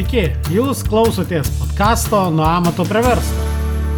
[0.00, 3.42] Sveiki, jūs klausotės podkasto Nuo amato prie verslo,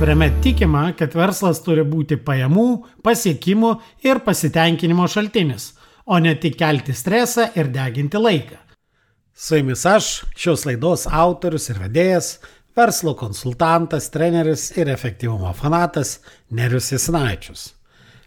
[0.00, 2.64] kuriame tikima, kad verslas turi būti pajamų,
[3.06, 3.70] pasiekimų
[4.02, 5.68] ir pasitenkinimo šaltinis,
[6.02, 8.58] o ne tik kelti stresą ir deginti laiką.
[9.30, 12.34] Su jumis aš, šios laidos autorius ir vedėjas,
[12.74, 16.16] verslo konsultantas, treneris ir efektyvumo fanatas
[16.50, 17.68] Nerius Isnaičius.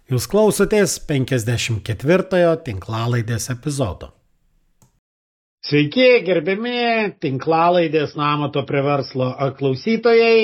[0.08, 4.16] Jūs klausotės 54-ojo tinklalaidės epizodo.
[5.66, 10.42] Sveiki, gerbiami tinklalaidės namato prie verslo klausytojai.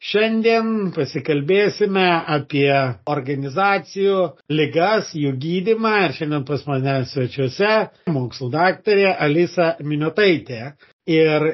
[0.00, 2.04] Šiandien pasikalbėsime
[2.36, 2.70] apie
[3.14, 4.14] organizacijų
[4.56, 7.74] lygas, jų gydimą ir šiandien pas mane svečiuose
[8.14, 10.70] mokslo daktarė Alisa Miniotaitė.
[11.04, 11.44] Ir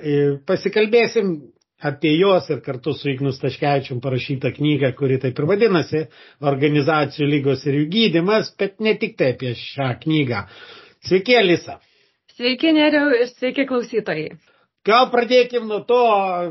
[0.46, 1.34] pasikalbėsim
[1.90, 6.04] apie jos ir kartu su Ignus Taškevičium parašytą knygą, kuri taip ir vadinasi
[6.52, 10.46] Organizacijų lygos ir jų gydimas, bet ne tik tai apie šią knygą.
[11.02, 11.80] Sveiki, Alisa.
[12.36, 14.34] Sveiki, Neriau, ir sveiki klausytojai.
[14.84, 16.00] Gal pradėkim nuo to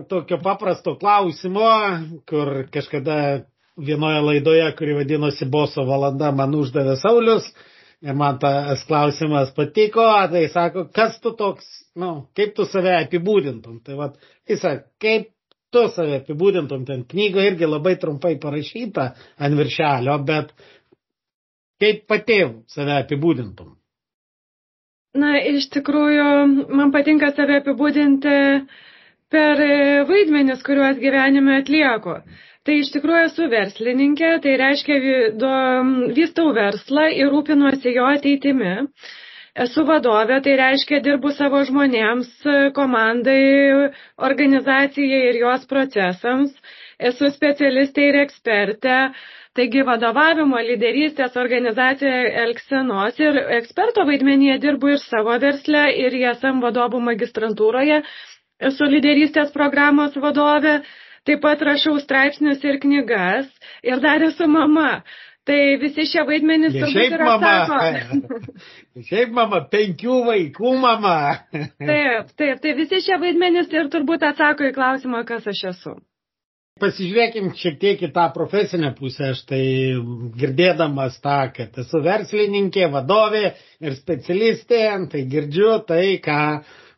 [0.09, 1.67] tokio paprasto klausimo,
[2.25, 3.17] kur kažkada
[3.77, 7.51] vienoje laidoje, kuri vadinosi Boso valanda, man uždavė Saulis
[8.01, 11.69] ir man tas klausimas patiko, tai sako, kas tu toks,
[12.01, 13.77] nu, kaip tu save apibūdintum.
[13.85, 14.17] Tai vad,
[14.49, 15.29] jis sako, kaip
[15.69, 20.49] tu save apibūdintum, ten knyga irgi labai trumpai parašyta ant viršelio, bet
[21.77, 22.41] kaip pati
[22.73, 23.75] save apibūdintum.
[25.15, 26.23] Na, iš tikrųjų,
[26.75, 28.33] man patinka save apibūdinti
[29.35, 29.61] per
[30.09, 32.17] vaidmenis, kuriuos gyvenime atlieku.
[32.65, 34.95] Tai iš tikrųjų esu verslininkė, tai reiškia
[36.17, 38.71] vystau verslą ir rūpinuosi jo ateitimi.
[39.65, 42.31] Esu vadovė, tai reiškia dirbu savo žmonėms,
[42.75, 43.37] komandai,
[44.29, 46.51] organizacijai ir jos procesams.
[47.11, 48.97] Esu specialistė ir ekspertė,
[49.55, 56.99] Taigi vadovavimo, lyderystės, organizacija Elksenos ir eksperto vaidmenyje dirbu ir savo versle, ir JSM vadovų
[57.05, 58.01] magistrantūroje.
[58.69, 60.73] Esu lyderystės programos vadovė,
[61.27, 63.47] taip pat rašau straipsnius ir knygas
[63.83, 64.89] ir dar esu mama.
[65.45, 67.89] Tai visi šie vaidmenys turbūt yra mama.
[69.09, 71.15] šiaip mama, penkių vaikų mama.
[71.53, 75.95] taip, taip, tai visi šie vaidmenys ir turbūt atsako į klausimą, kas aš esu.
[76.75, 79.29] Pasižiūrėkim šiek tiek į tą profesinę pusę.
[79.31, 79.59] Aš tai
[80.41, 83.43] girdėdamas tą, kad esu verslininkė, vadovė
[83.79, 84.81] ir specialistė,
[85.13, 86.41] tai girdžiu tai, ką,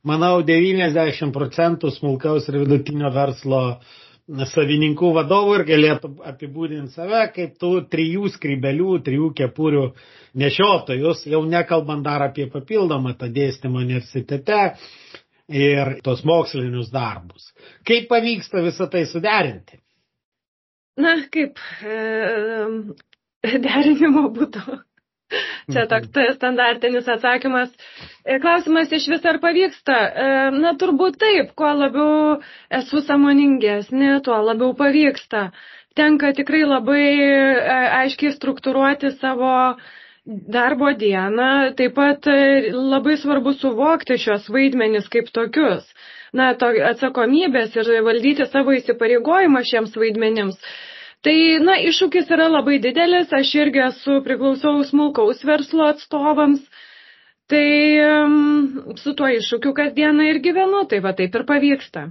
[0.09, 3.61] manau, 90 procentų smulkaus ir vidutinio verslo
[4.55, 9.85] savininkų vadovų ir galėtų apibūdinti save kaip tų trijų skrybelių, trijų kepurių
[10.41, 14.71] nešiotojus, jau nekalbant dar apie papildomą tą dėstymą universitete
[15.47, 17.51] ir tos mokslinius darbus.
[17.87, 19.79] Kaip pavyksta visą tai suderinti?
[20.97, 21.97] Na, kaip e,
[23.63, 24.79] derinimo būtų.
[25.67, 25.89] Čia mhm.
[25.91, 27.71] toks standartinis atsakymas.
[28.23, 29.97] E, klausimas iš vis ar pavyksta?
[30.25, 31.53] E, na, turbūt taip.
[31.59, 32.37] Kuo labiau
[32.79, 35.49] esu samoningesnė, tuo labiau pavyksta.
[35.97, 37.31] Tenka tikrai labai e,
[38.03, 39.95] aiškiai struktūruoti savo uh,
[40.27, 45.87] darbo dieną, taip pat e, labai svarbu suvokti šios vaidmenis kaip tokius.
[46.35, 50.59] Na, to atsakomybės ir valdyti savo įsipareigojimą šiems vaidmenims.
[51.23, 56.61] Tai, na, iššūkis yra labai didelis, aš irgi esu priklausau smulkaus verslo atstovams,
[57.47, 57.65] tai
[58.99, 62.09] su tuo iššūkiu kasdieną ir gyvenu, tai va taip ir pavyksta.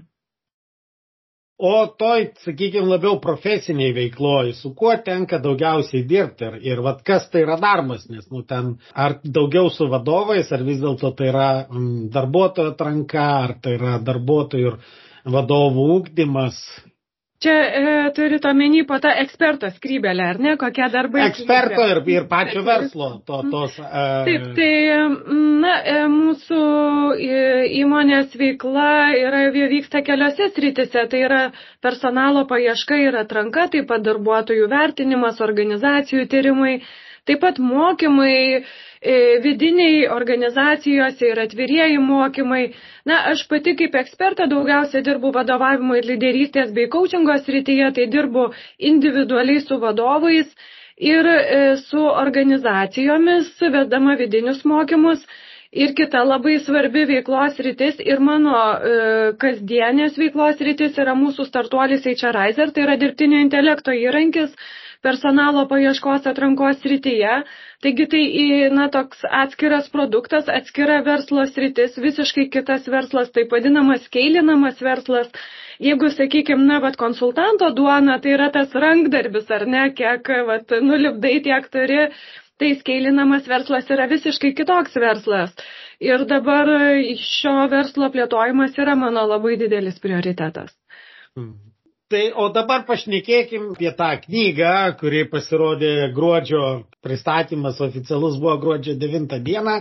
[1.59, 6.45] O toj, sakykime, labiau profesiniai veikloj, su kuo tenka daugiausiai dirbti?
[6.45, 10.65] Ir, ir vat, kas tai yra darbas, nes nu, ten ar daugiau su vadovais, ar
[10.67, 14.77] vis dėlto tai yra m, mm, darbuotojo atranka, ar tai yra darbuotojų ir
[15.33, 16.61] vadovų ūkdymas,
[17.39, 21.27] Čia e, turite omeny po tą eksperto skrybelę, ar ne, kokie darbai?
[21.29, 23.09] Eksperto ir, ir pačio verslo.
[23.29, 24.05] To, tos, e...
[24.29, 24.71] Taip, tai
[25.61, 26.61] na, e, mūsų
[27.21, 27.43] e,
[27.83, 28.89] įmonės veikla
[29.21, 31.05] yra, vyksta keliose sritise.
[31.13, 31.43] Tai yra
[31.85, 36.79] personalo paieška ir atranka, taip pat darbuotojų vertinimas, organizacijų tyrimai,
[37.29, 38.65] taip pat mokymai
[39.43, 42.63] vidiniai organizacijose ir atvirieji mokymai.
[43.07, 48.49] Na, aš pati kaip ekspertą daugiausia dirbu vadovavimo ir lyderystės bei coachingo srityje, tai dirbu
[48.93, 50.49] individualiai su vadovais
[50.97, 55.27] ir e, su organizacijomis, vedama vidinius mokymus.
[55.77, 58.93] Ir kita labai svarbi veiklos rytis ir mano e,
[59.43, 64.55] kasdienės veiklos rytis yra mūsų startuolis HRizer, tai yra dirbtinio intelekto įrankis
[65.05, 67.35] personalo paieškos atrankos srityje.
[67.85, 68.23] Taigi tai
[68.77, 75.29] na, toks atskiras produktas, atskira verslo sritis, visiškai kitas verslas, taip vadinamas keilinamas verslas.
[75.83, 81.35] Jeigu, sakykime, na, vat, konsultanto duona, tai yra tas rankdarbis, ar ne, kiek, vat, nulipdai
[81.45, 82.07] tiek turi,
[82.57, 85.53] tai skeilinamas verslas yra visiškai kitoks verslas.
[86.01, 86.73] Ir dabar
[87.21, 90.73] šio verslo plėtojimas yra mano labai didelis prioritetas.
[91.37, 91.76] Hmm.
[92.07, 96.61] Tai o dabar pašnekėkim apie tą knygą, kuri pasirodė gruodžio,
[97.03, 99.75] pristatymas oficialus buvo gruodžio 9 dieną.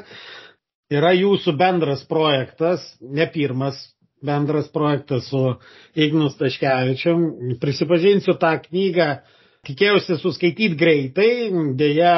[0.90, 3.78] Yra jūsų bendras projektas, ne pirmas
[4.26, 5.44] bendras projektas su
[6.08, 7.28] Ignus Taškevičiam.
[7.62, 9.10] Prisipažinsiu tą knygą,
[9.70, 11.30] tikėjausi suskaityti greitai,
[11.78, 12.16] dėja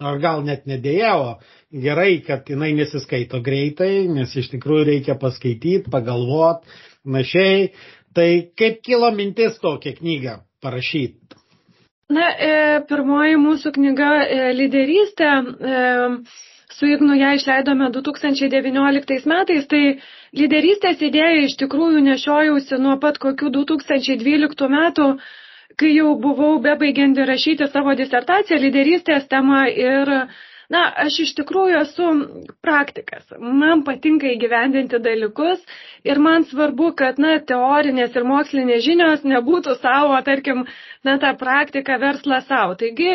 [0.00, 5.90] ar gal net nedėja, o gerai, kad jinai nesiskaito greitai, nes iš tikrųjų reikia paskaityti,
[5.92, 6.70] pagalvoti,
[7.04, 7.70] našiai.
[8.14, 11.36] Tai kaip kilo mintis tokią knygą parašyti?
[12.10, 12.54] Na, e,
[12.90, 15.82] pirmoji mūsų knyga e, lyderystė, e,
[16.74, 19.82] su Ignu ją išleidome 2019 metais, tai
[20.40, 25.08] lyderystės idėją iš tikrųjų nešiojausi nuo pat kokių 2012 metų
[25.80, 30.10] kai jau buvau bebaigianti rašyti savo disertaciją lyderystės temą ir
[30.70, 32.08] Na, aš iš tikrųjų esu
[32.62, 33.24] praktikas.
[33.62, 35.64] Man patinka įgyvendinti dalykus
[36.06, 40.60] ir man svarbu, kad, na, teorinės ir mokslinės žinios nebūtų savo, tarkim,
[41.08, 42.76] na, tą praktiką verslą savo.
[42.82, 43.08] Taigi,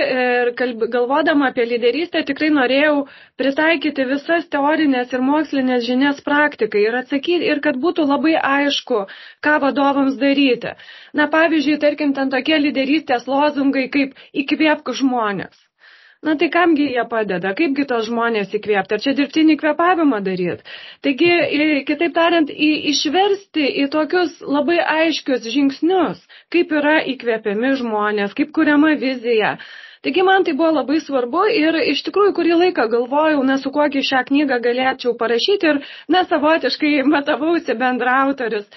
[0.59, 2.97] kalb, galvodama apie lyderystę, tikrai norėjau
[3.39, 9.05] pritaikyti visas teorinės ir mokslinės žinias praktikai ir atsakyti, ir kad būtų labai aišku,
[9.47, 10.75] ką vadovams daryti.
[11.15, 15.64] Na, pavyzdžiui, tarkim, ten tokie lyderystės lozungai kaip įkvėpk žmonės.
[16.25, 20.65] Na tai kamgi jie padeda, kaipgi tos žmonės įkvėpti, ar čia dirbtinį kvepavimą daryti.
[21.05, 21.31] Taigi,
[21.85, 26.23] kitaip tariant, į, išversti į tokius labai aiškius žingsnius,
[26.55, 29.57] kaip yra įkvėpiami žmonės, kaip kuriama vizija.
[30.05, 34.03] Taigi man tai buvo labai svarbu ir iš tikrųjų kurį laiką galvojau, na, su kokį
[34.09, 35.79] šią knygą galėčiau parašyti ir,
[36.13, 38.67] na, savotiškai matavausi bendrautorius.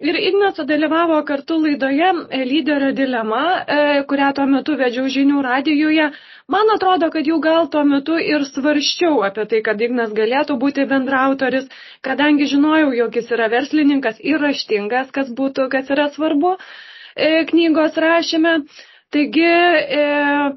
[0.00, 2.06] Ir Ignaco dalyvavo kartu laidoje
[2.36, 3.40] e, lyderio dilema,
[3.74, 6.06] e, kurią tuo metu vedžiau žinių radijoje.
[6.54, 10.86] Man atrodo, kad jau gal tuo metu ir svarščiau apie tai, kad Ignas galėtų būti
[10.94, 11.68] bendrautoris,
[12.08, 18.00] kadangi žinojau, jog jis yra verslininkas ir raštingas, kas būtų, kas yra svarbu e, knygos
[18.08, 18.56] rašyme.
[19.12, 20.02] Taigi e,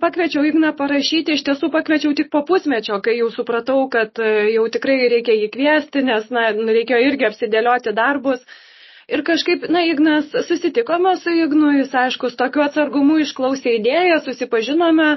[0.08, 4.24] pakviečiau Igną parašyti, iš tiesų pakviečiau tik po pusmečio, kai jau supratau, kad
[4.56, 8.46] jau tikrai reikia jį kviesti, nes na, reikėjo irgi apsidėlioti darbus.
[9.12, 15.08] Ir kažkaip, na, Ignas, susitikome su Ignu, jis, aišku, su tokiu atsargumu išklausė idėją, susipažinome,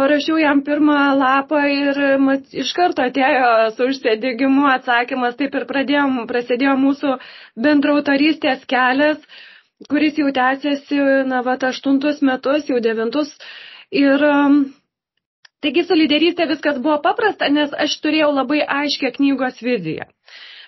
[0.00, 6.18] parašiau jam pirmą lapą ir mat, iš karto atėjo su užsėdėgimu atsakymas, taip ir pradėjom,
[6.32, 7.14] prasidėjo mūsų
[7.66, 9.22] bendrautorystės kelias,
[9.90, 10.98] kuris jau tęsiasi,
[11.30, 13.30] na, va, aštuntus metus, jau devintus.
[13.92, 14.62] Ir um,
[15.62, 20.08] taigi su lyderystė viskas buvo paprasta, nes aš turėjau labai aiškę knygos viziją.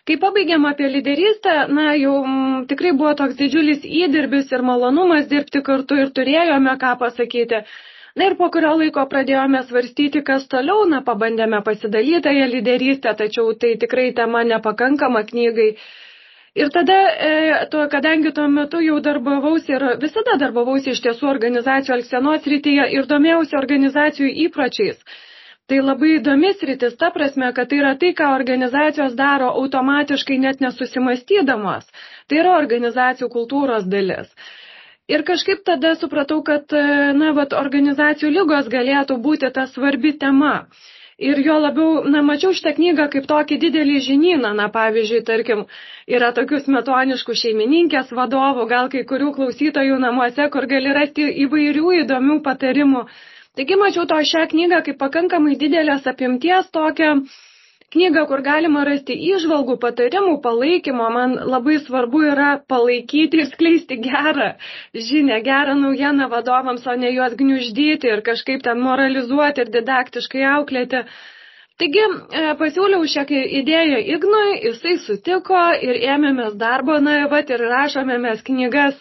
[0.09, 5.63] Kai pabaigėm apie lyderystę, na, jau m, tikrai buvo toks didžiulis įdirbis ir malonumas dirbti
[5.69, 7.61] kartu ir turėjome ką pasakyti.
[8.21, 13.73] Na ir po kurio laiko pradėjome svarstyti, kas toliau, na, pabandėme pasidalytąją lyderystę, tačiau tai
[13.85, 15.71] tikrai tema nepakankama knygai.
[16.55, 16.99] Ir tada,
[17.29, 17.33] e,
[17.73, 23.09] to, kadangi tuo metu jau darbavausi ir visada darbavausi iš tiesų organizacijų elgsenos rytyje ir
[23.15, 25.01] domėjausi organizacijų įpročiais,
[25.73, 30.61] Tai labai įdomis rytis ta prasme, kad tai yra tai, ką organizacijos daro automatiškai net
[30.65, 31.87] nesusimastydamos.
[32.29, 34.29] Tai yra organizacijų kultūros dalis.
[35.15, 36.77] Ir kažkaip tada supratau, kad
[37.23, 40.53] na, vat, organizacijų lygos galėtų būti ta svarbi tema.
[41.31, 45.65] Ir jo labiau, na, mačiau šitą knygą kaip tokį didelį žinyną, na, pavyzdžiui, tarkim,
[46.17, 52.43] yra tokių smetoniškų šeimininkės vadovų, gal kai kurių klausytojų namuose, kur gali rasti įvairių įdomių
[52.49, 53.05] patarimų
[53.59, 57.11] Taigi mačiau to šią knygą kaip pakankamai didelės apimties tokią
[57.95, 61.07] knygą, kur galima rasti įžvalgų, patarimų, palaikymo.
[61.17, 64.49] Man labai svarbu yra palaikyti ir skleisti gerą
[65.11, 71.05] žinę, gerą naujieną vadovams, o ne juos gniuždyti ir kažkaip ten moralizuoti ir didaktiškai auklėti.
[71.83, 73.25] Taigi e, pasiūliau šią
[73.61, 78.99] idėją Ignui, jisai sutiko ir ėmėmės darbo, na, va, ir rašome mes knygas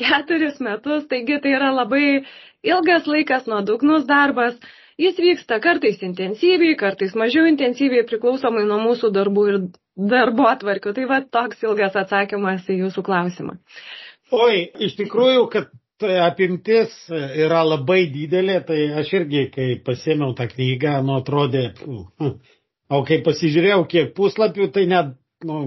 [0.00, 2.24] keturis metus, taigi tai yra labai
[2.66, 4.56] ilgas laikas, nuodugnus darbas.
[4.98, 9.56] Jis vyksta kartais intensyviai, kartais mažiau intensyviai, priklausomai nuo mūsų darbų ir
[10.10, 10.92] darbo atvarkių.
[10.94, 13.56] Tai va toks ilgas atsakymas į jūsų klausimą.
[14.34, 15.72] Oi, iš tikrųjų, kad
[16.24, 21.66] apimtis yra labai didelė, tai aš irgi, kai pasėmiau tą knygą, nu atrodė,
[22.90, 25.60] o kai pasižiūrėjau, kiek puslapių, tai net nu,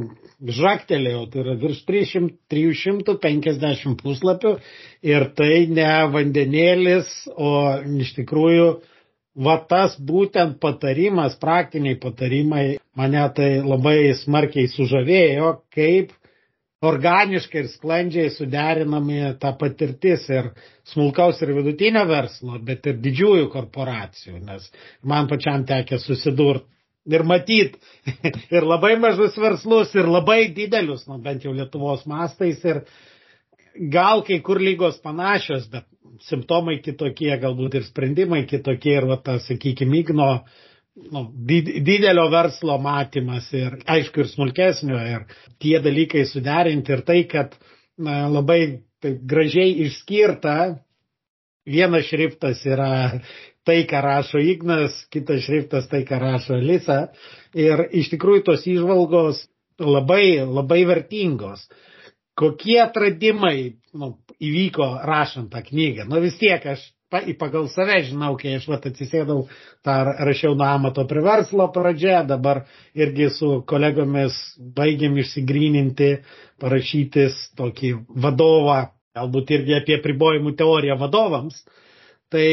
[0.59, 4.53] žaktelėjau, tai yra virš 300, 350 puslapių
[5.05, 7.51] ir tai ne vandenėlis, o
[8.01, 8.69] iš tikrųjų
[9.47, 16.15] va tas būtent patarimas, praktiniai patarimai mane tai labai smarkiai sužavėjo, kaip
[16.87, 20.51] organiškai ir sklandžiai suderinami ta patirtis ir
[20.91, 24.69] smulkaus ir vidutinio verslo, bet ir didžiųjų korporacijų, nes
[25.01, 26.69] man pačiam tekė susidurti
[27.07, 27.77] Ir matyt,
[28.55, 32.81] ir labai mažus verslus, ir labai didelius, nu, bent jau Lietuvos mastais, ir
[33.93, 35.85] gal kai kur lygos panašios, bet
[36.27, 40.29] simptomai kitokie, galbūt ir sprendimai kitokie, ir, va, ta, sakykime, igno
[41.13, 45.27] nu, didelio verslo matymas ir, aišku, ir smulkesnio, ir
[45.61, 47.55] tie dalykai suderinti, ir tai, kad
[47.97, 48.61] na, labai
[49.03, 50.57] taip gražiai išskirta,
[51.67, 52.89] vienas šriftas yra
[53.67, 57.07] tai, ką rašo Ignas, kitas šriftas tai, ką rašo Lisa.
[57.57, 59.43] Ir iš tikrųjų tos išvalgos
[59.83, 61.67] labai, labai vertingos.
[62.37, 66.05] Kokie atradimai nu, įvyko rašant tą knygą?
[66.09, 69.47] Nu vis tiek aš pagal save žinau, kai aš vat atsisėdau,
[69.85, 69.95] tą
[70.27, 74.35] rašiau nuo amato prie verslo pradžia, dabar irgi su kolegomis
[74.75, 76.11] baigiam išsigryninti,
[76.59, 77.93] parašytis tokį
[78.23, 81.63] vadovą, galbūt irgi apie pribojimų teoriją vadovams.
[82.27, 82.47] Tai,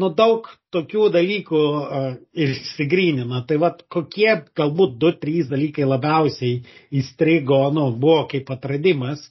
[0.00, 3.42] nu, daug tokių dalykų uh, išsigrynina.
[3.48, 6.62] Tai vad, kokie galbūt du, trys dalykai labiausiai
[7.00, 9.26] įstrigo, nu, buvo kaip atradimas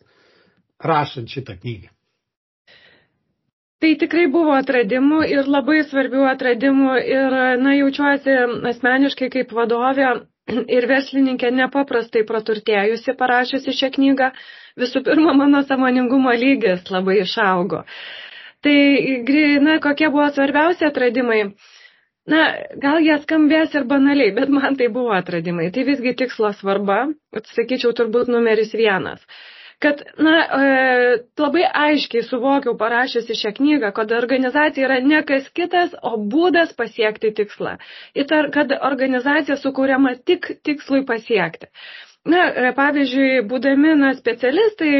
[0.77, 1.89] rašant šitą knygą.
[3.81, 8.35] Tai tikrai buvo atradimų ir labai svarbių atradimų ir, na, jaučiuosi
[8.69, 10.11] asmeniškai kaip vadovė
[10.77, 14.29] ir verslininkė nepaprastai praturtėjusi parašiusi šią knygą.
[14.79, 17.81] Visų pirma, mano samoningumo lygis labai išaugo.
[17.81, 18.23] Uh,
[18.63, 18.75] Tai,
[19.63, 21.41] na, kokie buvo svarbiausi atradimai?
[22.31, 22.43] Na,
[22.79, 25.67] gal jie skambės ir banaliai, bet man tai buvo atradimai.
[25.75, 27.01] Tai visgi tikslo svarba,
[27.57, 29.25] sakyčiau, turbūt numeris vienas.
[29.83, 35.91] Kad, na, e, labai aiškiai suvokiau parašęs šią knygą, kad organizacija yra ne kas kitas,
[35.99, 37.75] o būdas pasiekti tikslą.
[38.15, 41.67] Ir kad organizacija sukūriama tik tikslui pasiekti.
[42.23, 44.93] Na, e, pavyzdžiui, būdami, na, specialistai,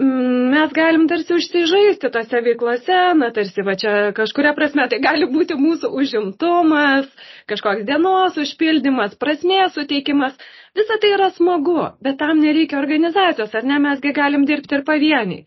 [0.00, 5.54] mes galim tarsi užsižaisti tose veiklose, na tarsi va čia kažkuria prasme tai gali būti
[5.54, 7.06] mūsų užimtumas,
[7.46, 10.34] kažkoks dienos užpildymas, prasmės suteikimas.
[10.74, 15.44] Visa tai yra smagu, bet tam nereikia organizacijos, ar ne, mesgi galim dirbti ir pavieniai.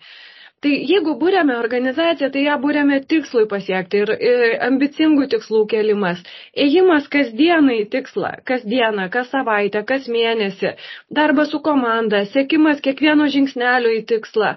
[0.65, 6.23] Tai jeigu būrėme organizaciją, tai ją būrėme tikslui pasiekti ir, ir ambicingų tikslų kelimas.
[6.65, 10.73] Ėjimas kasdieną į tikslą, kasdieną, kas savaitę, kas mėnesį,
[11.19, 14.55] darbas su komanda, sėkimas kiekvieno žingsnelio į tikslą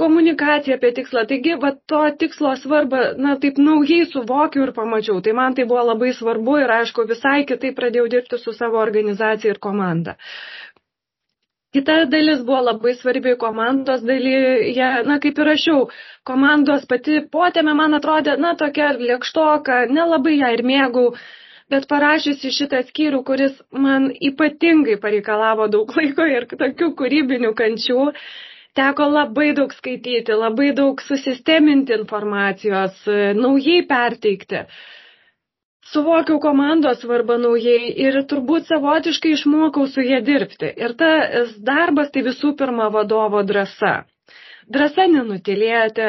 [0.00, 1.22] komunikacija apie tikslą.
[1.30, 5.20] Taigi, va, to tikslo svarbą, na, taip naujai suvokiu ir pamačiau.
[5.24, 9.54] Tai man tai buvo labai svarbu ir, aišku, visai kitai pradėjau dirbti su savo organizacija
[9.54, 10.16] ir komanda.
[11.72, 15.86] Kita dalis buvo labai svarbi komandos dalyje, na kaip ir rašiau,
[16.28, 21.06] komandos pati potėme man atrodė, na tokia lėkštoka, nelabai ją ir mėgau,
[21.72, 28.08] bet parašiusi šitą skyrių, kuris man ypatingai pareikalavo daug laiko ir tokių kūrybinių kančių,
[28.76, 33.00] teko labai daug skaityti, labai daug susisteminti informacijos,
[33.40, 34.66] naujai perteikti
[35.90, 40.70] suvokiau komandos svarbą naujai ir turbūt savotiškai išmokau su jie dirbti.
[40.78, 44.02] Ir tas darbas tai visų pirma vadovo drąsa.
[44.72, 46.08] Drąsa nenutilėti,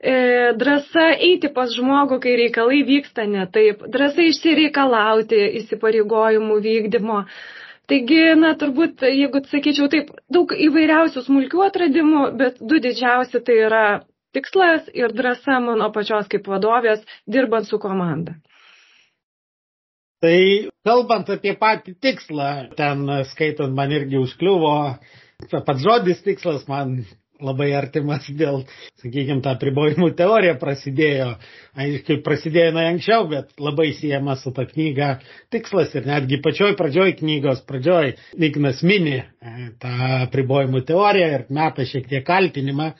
[0.00, 0.14] e,
[0.54, 7.24] drąsa eiti pas žmogų, kai reikalai vyksta ne taip, drąsa išsireikalauti įsipareigojimų vykdymo.
[7.88, 13.84] Taigi, na, turbūt, jeigu sakyčiau taip, daug įvairiausių smulkių atradimų, bet du didžiausi tai yra
[14.36, 18.36] tikslas ir drąsa mano pačios kaip vadovės, dirbant su komanda.
[20.24, 20.38] Tai
[20.86, 24.74] kalbant apie patį tikslą, ten skaitant man irgi užkliuvo,
[25.52, 26.96] pats žodis tikslas man
[27.38, 28.64] labai artimas dėl,
[28.98, 31.28] sakykime, tą pribojimų teorija prasidėjo,
[31.78, 35.12] aiškiai prasidėjo nuo anksčiau, bet labai siejama su ta knyga
[35.54, 38.16] tikslas ir netgi pačioj pradžioj knygos pradžioj
[38.48, 42.90] Ignas mini e, tą pribojimų teoriją ir meta šiek tiek kaltinimą,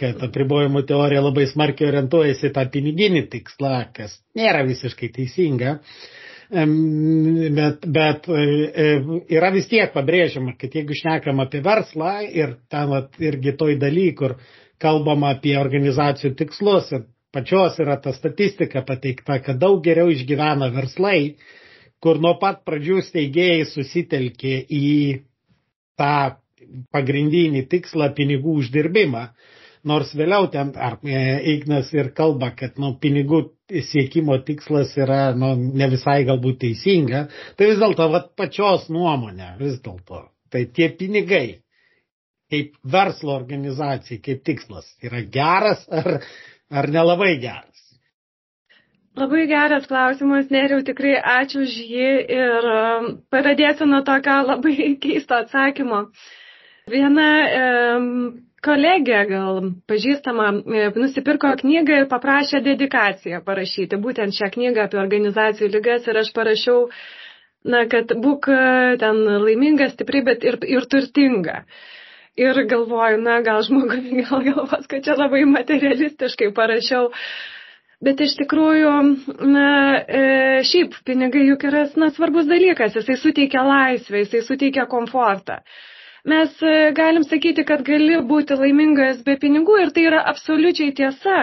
[0.00, 5.78] kad apribojimų teorija labai smarkiai orientuojasi tą piniginį tikslą, kas nėra visiškai teisinga
[6.54, 8.42] bet, bet e,
[8.74, 8.86] e,
[9.36, 14.10] yra vis tiek pabrėžiama, kad jeigu šnekam apie verslą ir ten vat, irgi toj daly,
[14.18, 14.36] kur
[14.82, 21.34] kalbama apie organizacijų tikslus ir pačios yra ta statistika pateikta, kad daug geriau išgyvena verslai,
[22.02, 24.84] kur nuo pat pradžių steigėjai susitelkė į
[25.98, 26.14] tą
[26.94, 29.26] pagrindinį tikslą pinigų uždirbimą
[29.88, 31.20] nors vėliau ten ar, e,
[31.54, 33.42] Ignas ir kalba, kad nu, pinigų
[33.90, 37.26] siekimo tikslas yra nu, ne visai galbūt teisinga,
[37.58, 41.60] tai vis dėlto pačios nuomonė, vis dėlto, tai tie pinigai
[42.52, 46.20] kaip verslo organizacijai, kaip tikslas, yra geras ar,
[46.70, 47.72] ar nelabai geras?
[49.14, 55.38] Labai geras klausimas, neriau tikrai ačiū už jį ir um, pradėsiu nuo tokio labai keisto
[55.38, 56.08] atsakymo.
[56.90, 57.28] Viena
[58.64, 59.60] kolegė gal
[59.90, 66.20] pažįstama e, nusipirko knygą ir paprašė dedikaciją parašyti, būtent šią knygą apie organizacijų lygas ir
[66.22, 66.86] aš parašiau
[67.74, 68.60] na, kad būk e,
[69.02, 71.62] ten laiminga, stipri, bet ir, ir turtinga.
[72.40, 77.10] Ir galvoju, na, gal žmogus gal galvos, kad čia labai materialistiškai parašiau.
[78.04, 78.92] Bet iš tikrųjų,
[79.48, 79.68] na,
[80.02, 80.24] e,
[80.66, 85.60] šiaip pinigai juk yra na, svarbus dalykas, jisai suteikia laisvę, jisai suteikia komfortą.
[86.24, 91.40] Mes e, galim sakyti, kad gali būti laimingas be pinigų ir tai yra absoliučiai tiesa.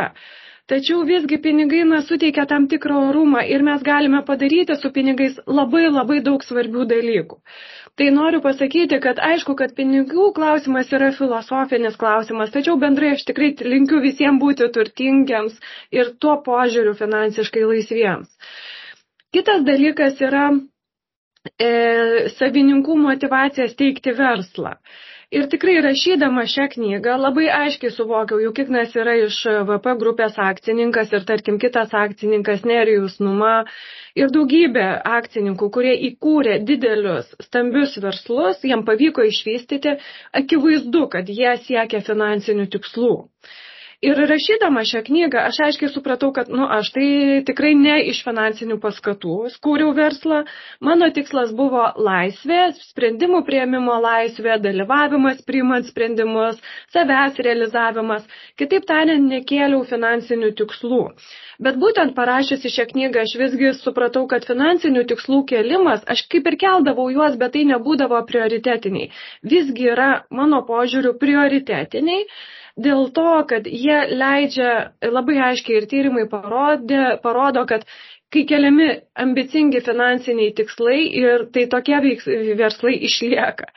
[0.71, 5.83] Tačiau visgi pinigai na, suteikia tam tikrą orumą ir mes galime padaryti su pinigais labai
[5.89, 7.38] labai daug svarbių dalykų.
[8.00, 13.51] Tai noriu pasakyti, kad aišku, kad pinigų klausimas yra filosofinis klausimas, tačiau bendrai aš tikrai
[13.73, 15.59] linkiu visiems būti turtingiams
[16.00, 18.31] ir tuo požiūriu finansiškai laisviems.
[19.35, 20.47] Kitas dalykas yra
[21.60, 21.69] e,
[22.38, 24.75] savininkų motivacija steigti verslą.
[25.31, 29.38] Ir tikrai rašydama šią knygą labai aiškiai suvokiau, juk Ignas yra iš
[29.69, 33.53] VP grupės akcininkas ir tarkim kitas akcininkas Nerijus Numa
[34.19, 34.83] ir daugybė
[35.19, 39.95] akcininkų, kurie įkūrė didelius, stambius verslus, jiem pavyko išvystyti,
[40.41, 43.13] akivaizdu, kad jie siekia finansinių tikslų.
[44.01, 47.08] Ir rašydama šią knygą, aš aiškiai supratau, kad, nu, aš tai
[47.46, 50.39] tikrai ne iš finansinių paskatų skūriau verslą.
[50.88, 56.58] Mano tikslas buvo laisvė, sprendimų prieimimo laisvė, dalyvavimas priimant sprendimus,
[56.96, 58.25] savęs realizavimas.
[58.58, 61.01] Kitaip tariant, nekėliau finansinių tikslų.
[61.62, 66.58] Bet būtent parašiusi šią knygą, aš visgi supratau, kad finansinių tikslų kėlimas, aš kaip ir
[66.65, 69.12] keldavau juos, bet tai nebūdavo prioritetiniai.
[69.53, 70.10] Visgi yra
[70.41, 72.25] mano požiūriu prioritetiniai
[72.77, 74.71] dėl to, kad jie leidžia,
[75.03, 77.85] labai aiškiai ir tyrimai parodė, parodo, kad
[78.31, 78.87] kai keliami
[79.19, 82.29] ambicingi finansiniai tikslai ir tai tokie veiks,
[82.61, 83.67] verslai išlieka.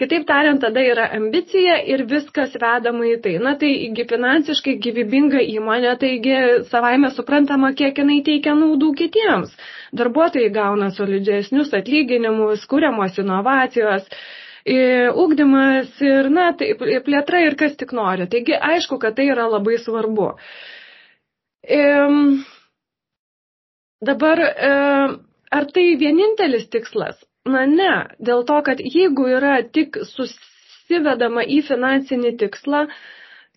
[0.00, 3.34] Kitaip tariant, tada yra ambicija ir viskas vedama į tai.
[3.44, 3.70] Na tai
[4.12, 6.38] finansiškai gyvybinga įmonė, taigi
[6.70, 9.52] savaime suprantama, kiek jinai teikia naudų kitiems.
[10.00, 14.08] Darbuotojai gauna solidesnius atlyginimus, kūriamos inovacijos,
[14.70, 18.26] ūkdymas ir, na, tai plėtra ir kas tik nori.
[18.30, 20.28] Taigi, aišku, kad tai yra labai svarbu.
[21.62, 21.80] E,
[24.06, 24.38] dabar,
[24.70, 24.70] e,
[25.58, 27.18] ar tai vienintelis tikslas?
[27.50, 27.90] Na ne,
[28.22, 32.84] dėl to, kad jeigu yra tik susivedama į finansinį tikslą,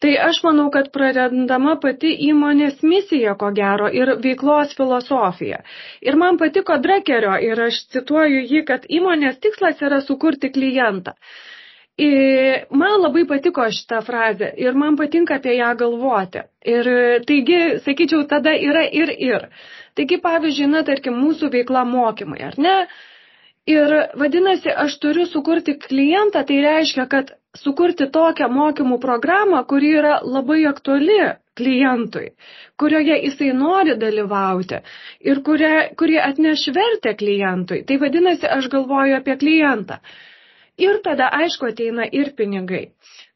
[0.03, 5.61] Tai aš manau, kad prarandama pati įmonės misija, ko gero, ir veiklos filosofija.
[6.03, 11.15] Ir man patiko Drekerio, ir aš cituoju jį, kad įmonės tikslas yra sukurti klientą.
[11.95, 16.43] Ir man labai patiko šitą frazę ir man patinka apie ją galvoti.
[16.67, 16.89] Ir
[17.29, 19.47] taigi, sakyčiau, tada yra ir ir.
[19.95, 22.75] Taigi, pavyzdžiui, na, tarkim, mūsų veikla mokymai, ar ne?
[23.73, 30.19] Ir vadinasi, aš turiu sukurti klientą, tai reiškia, kad sukurti tokią mokymų programą, kuri yra
[30.35, 31.15] labai aktuali
[31.61, 32.27] klientui,
[32.83, 34.81] kurioje jisai nori dalyvauti
[35.31, 37.81] ir kurie, kurie atneš vertę klientui.
[37.89, 39.97] Tai vadinasi, aš galvoju apie klientą.
[40.85, 42.83] Ir tada, aišku, ateina ir pinigai.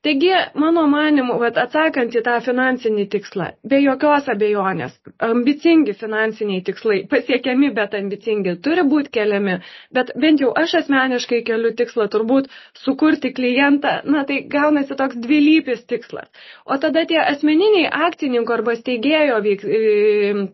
[0.01, 4.93] Taigi, mano manimu, vat, atsakant į tą finansinį tikslą, be jokios abejonės,
[5.27, 9.57] ambicingi finansiniai tikslai, pasiekiami, bet ambicingi, turi būti keliami,
[9.97, 12.47] bet bent jau aš asmeniškai keliu tikslą turbūt
[12.85, 16.31] sukurti klientą, na tai gaunasi toks dvilypis tikslas.
[16.63, 19.57] O tada tie asmeniniai akcininkų arba steigėjo e,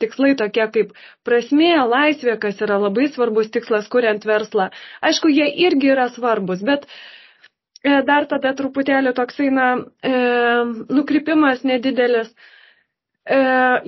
[0.01, 0.97] tikslai tokie kaip
[1.29, 4.71] prasmė, laisvė, kas yra labai svarbus tikslas, kuriant verslą,
[5.05, 7.14] aišku, jie irgi yra svarbus, bet E,
[8.07, 9.69] dar tada truputėlį toksai, na,
[10.01, 10.13] e,
[10.89, 12.31] nukrypimas nedidelis.
[13.25, 13.39] E,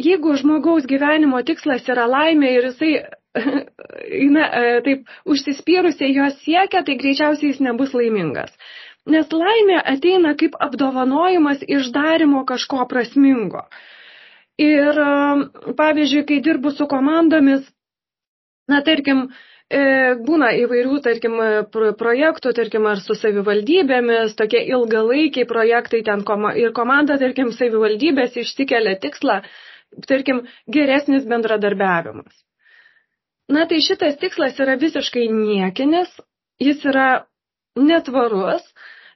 [0.02, 2.92] jeigu žmogaus gyvenimo tikslas yra laimė ir jisai,
[4.36, 8.54] na, e, taip, užsispyrusiai jos siekia, tai greičiausiai jis nebus laimingas.
[9.08, 13.66] Nes laimė ateina kaip apdovanojimas išdarimo kažko prasmingo.
[14.62, 17.68] Ir, e, pavyzdžiui, kai dirbu su komandomis,
[18.68, 21.34] na, tarkim, E, būna įvairių, tarkim,
[22.00, 28.96] projektų, tarkim, ar su savivaldybėmis, tokie ilgalaikiai projektai ten koma, ir komanda, tarkim, savivaldybės išsikelia
[29.04, 29.42] tikslą,
[30.08, 32.32] tarkim, geresnis bendradarbiavimas.
[33.52, 36.10] Na tai šitas tikslas yra visiškai niekinis,
[36.60, 37.26] jis yra
[37.76, 38.64] netvarus,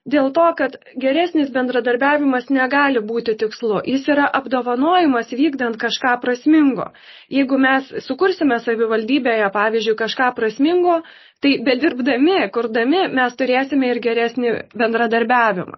[0.09, 3.81] dėl to, kad geresnis bendradarbiavimas negali būti tikslu.
[3.85, 6.89] Jis yra apdovanojimas vykdant kažką prasmingo.
[7.29, 11.01] Jeigu mes sukursime savivaldybėje, pavyzdžiui, kažką prasmingo,
[11.41, 15.77] tai bedirbdami, kurdami, mes turėsime ir geresnį bendradarbiavimą.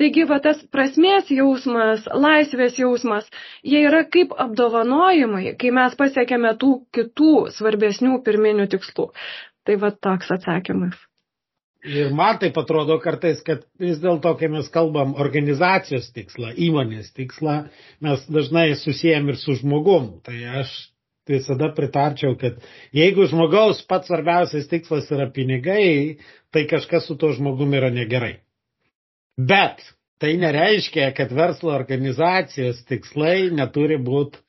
[0.00, 3.26] Taigi, va tas prasmės jausmas, laisvės jausmas,
[3.60, 9.10] jie yra kaip apdovanojimai, kai mes pasiekėme tų kitų svarbesnių pirminių tikslų.
[9.68, 10.96] Tai va toks atsakymas.
[11.88, 17.54] Ir man taip atrodo kartais, kad vis dėlto, kai mes kalbam organizacijos tikslą, įmonės tikslą,
[18.04, 20.10] mes dažnai susijęm ir su žmogum.
[20.26, 20.74] Tai aš
[21.30, 22.60] visada pritarčiau, kad
[22.96, 26.18] jeigu žmogaus pats svarbiausias tikslas yra pinigai,
[26.52, 28.34] tai kažkas su to žmogumi yra negerai.
[29.38, 29.80] Bet
[30.20, 34.42] tai nereiškia, kad verslo organizacijos tikslai neturi būti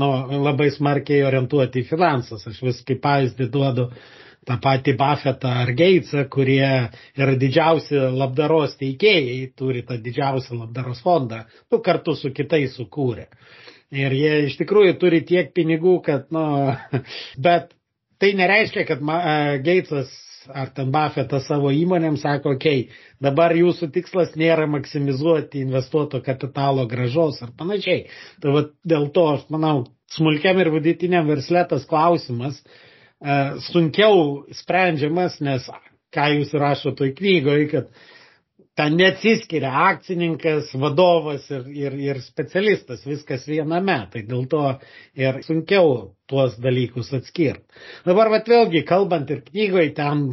[0.00, 0.08] nu,
[0.46, 2.46] labai smarkiai orientuoti į finansus.
[2.48, 3.90] Aš vis kaip pavyzdį duodu
[4.46, 6.68] tą patį Buffettą ar Gatesą, kurie
[7.18, 13.28] yra didžiausi labdaros teikėjai, turi tą didžiausią labdaros fondą, nu, kartu su kitais sukūrė.
[13.94, 16.44] Ir jie iš tikrųjų turi tiek pinigų, kad, nu,
[17.48, 17.72] bet
[18.20, 19.04] tai nereiškia, kad
[19.64, 20.12] Gatesas
[20.48, 26.86] ar ten Buffettas savo įmonėm sako, okei, okay, dabar jūsų tikslas nėra maksimizuoti investuoto kapitalo
[26.88, 28.06] gražos ar panašiai.
[28.42, 32.78] Tai va, dėl to aš manau, smulkiam ir vidutiniam versle tas klausimas e,
[33.70, 35.66] sunkiau sprendžiamas, nes
[36.14, 37.90] ką jūs rašo toj knygoje, kad
[38.78, 44.62] ten neatsiskiria akcininkas, vadovas ir, ir, ir specialistas, viskas viename, tai dėl to
[45.18, 47.66] ir sunkiau tuos dalykus atskirti.
[48.06, 50.28] Dabar, vat vėlgi, kalbant ir knygoje, ten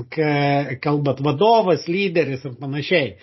[0.84, 3.15] kalbat vadovas, lyderis ir panašiai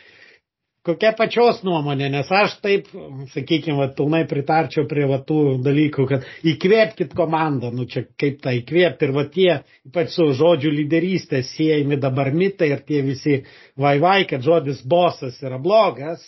[0.87, 2.89] kokia pačios nuomonė, nes aš taip,
[3.33, 8.59] sakykime, va, pilnai pritarčiau prie va, tų dalykų, kad įkvėpkite komandą, nu čia kaip tai
[8.61, 9.51] įkvėpti ir va tie,
[9.89, 13.41] ypač su žodžiu lyderystė siejami dabar mitai ir tie visi
[13.79, 16.25] vai vai, kad žodis bosas yra blogas,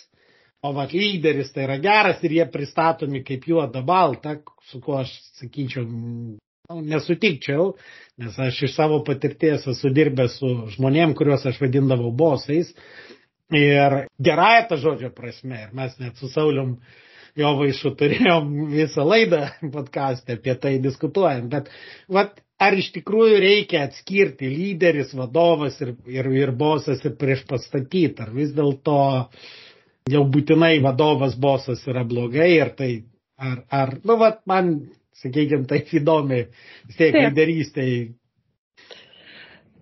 [0.65, 4.39] o va lyderis tai yra geras ir jie pristatomi kaip juoda balta,
[4.71, 7.73] su kuo aš sakyčiau, nu, nesutikčiau,
[8.23, 12.71] nes aš iš savo patirties esu dirbęs su žmonėm, kuriuos aš vadindavau bosais
[13.53, 16.79] Ir gerąją tą žodžio prasme, ir mes net su Saulium
[17.37, 21.69] jo vaišu turėjom visą laidą podcast'e apie tai diskutuojant, bet
[22.09, 28.15] vat, ar iš tikrųjų reikia atskirti lyderis, vadovas ir, ir, ir bosas ir prieš pastatyti,
[28.23, 28.97] ar vis dėlto
[30.09, 32.91] jau būtinai vadovas, bosas yra blogai ir tai,
[33.37, 34.77] ar, ar nu, vat, man,
[35.21, 36.47] sakykime, taip įdomi,
[36.89, 38.05] vis tiek lyderystėje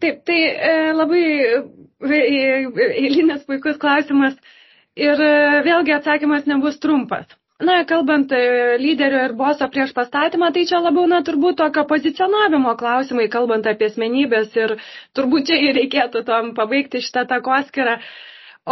[0.03, 0.39] Taip, tai
[0.69, 4.33] e, labai e, e, eilinis puikus klausimas
[4.99, 5.29] ir e,
[5.67, 7.29] vėlgi atsakymas nebus trumpas.
[7.63, 8.41] Na, kalbant e,
[8.81, 13.87] lyderio ir boso prieš pastatymą, tai čia labiau, na, turbūt tokio pozicionavimo klausimai, kalbant apie
[13.91, 14.73] asmenybės ir
[15.15, 17.95] turbūt čia ir reikėtų tom pabaigti šitą takoskirą.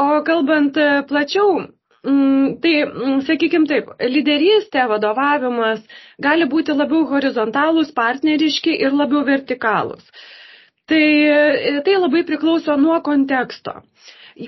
[0.04, 0.76] O kalbant
[1.08, 1.62] plačiau,
[2.04, 5.82] mm, Tai, mm, sakykime taip, lyderystė, vadovavimas
[6.28, 10.04] gali būti labiau horizontalūs, partneriški ir labiau vertikalūs.
[10.92, 11.06] Tai,
[11.86, 13.78] tai labai priklauso nuo konteksto.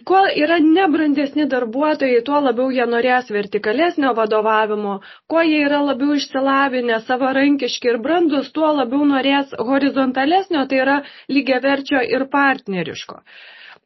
[0.07, 4.93] Kuo yra nebrandesni darbuotojai, tuo labiau jie norės vertikalesnio vadovavimo,
[5.29, 10.95] kuo jie yra labiau išsilavinę, savarankiški ir brandus, tuo labiau norės horizontalesnio, tai yra
[11.37, 13.19] lygiaverčio ir partneriško.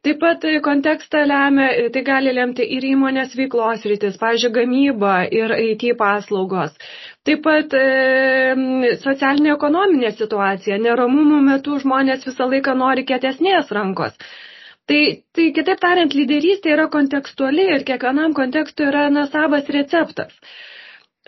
[0.06, 5.84] Taip pat kontekstą lemia, tai gali lemti ir įmonės veiklos rytis, pavyzdžiui, gamyba ir IT
[6.02, 6.76] paslaugos.
[7.28, 7.82] Taip pat e,
[9.02, 10.78] socialinė ekonominė situacija.
[10.84, 14.14] Neramumų metu žmonės visą laiką nori kietesnės rankos.
[14.88, 15.00] Tai,
[15.36, 20.32] tai kitaip tariant, lyderystė yra kontekstuali ir kiekvienam kontekstui yra na, savas receptas.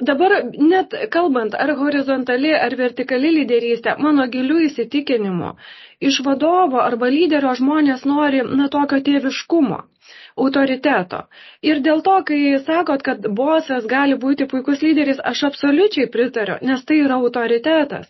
[0.01, 0.33] Dabar
[0.73, 5.51] net kalbant ar horizontali ar vertikali lyderystė, mano gilių įsitikinimu,
[6.11, 9.83] iš vadovo arba lyderio žmonės nori na, tokio tėviškumo
[10.41, 11.21] autoriteto.
[11.71, 16.85] Ir dėl to, kai sakot, kad bosas gali būti puikus lyderis, aš absoliučiai pritariu, nes
[16.89, 18.09] tai yra autoritetas.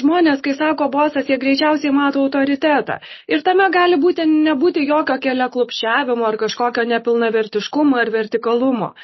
[0.00, 3.00] Žmonės, kai sako bosas, jie greičiausiai mato autoritetą.
[3.28, 8.94] Ir tame gali būti nebūti jokio kelio klupšiavimo ar kažkokio nepilnavertiškumo ar vertikalumo.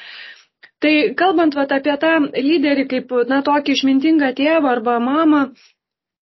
[0.81, 5.45] Tai kalbant vat, apie tą lyderį kaip na, tokį išmintingą tėvą arba mamą,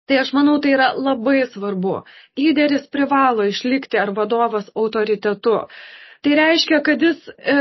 [0.07, 1.93] Tai aš manau, tai yra labai svarbu.
[2.39, 5.55] Lyderis privalo išlikti ar vadovas autoritetu.
[6.23, 7.55] Tai reiškia, kad jis e,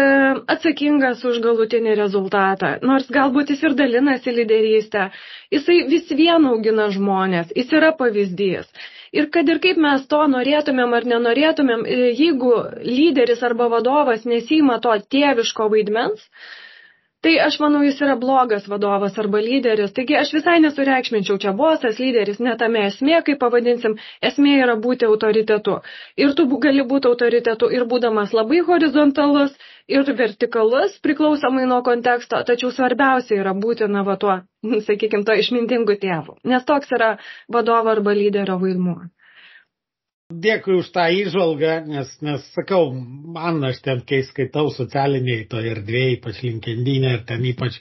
[0.55, 5.09] atsakingas už galutinį rezultatą, nors galbūt jis ir dalinasi lyderystę,
[5.57, 8.71] jisai vis vien augina žmonės, jis yra pavyzdys.
[9.17, 12.55] Ir kad ir kaip mes to norėtumėm ar nenorėtumėm, e, jeigu
[12.87, 16.25] lyderis arba vadovas nesima to tėviško vaidmens,
[17.27, 19.91] Tai aš manau, jis yra blogas vadovas arba lyderis.
[19.95, 23.97] Taigi aš visai nesureikšminčiau čia bosas, lyderis, netame esmė, kaip pavadinsim,
[24.29, 25.81] esmė yra būti autoritetu.
[26.23, 29.59] Ir tu gali būti autoritetu ir būdamas labai horizontalus
[29.91, 34.39] ir vertikalus, priklausomai nuo konteksto, tačiau svarbiausia yra būti, na, va tuo,
[34.87, 36.39] sakykime, to išmintingu tėvu.
[36.47, 37.17] Nes toks yra
[37.59, 39.01] vadovo arba lyderio vaidmuo.
[40.35, 42.89] Dėkui už tą įžvalgą, nes, nes sakau,
[43.35, 47.77] man aš ten, kai skaitau socialiniai to erdvėjai, ypač linkendinė ir ten ypač,